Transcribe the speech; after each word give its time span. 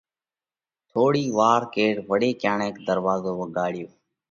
ٿوڙِي 0.89 1.25
وار 1.37 1.61
ڪيڙ 1.73 1.95
وۯي 2.09 2.31
ڪڻئڪ 2.43 2.75
ڌروازو 2.87 3.31
وڳاڙيو۔ 3.39 3.89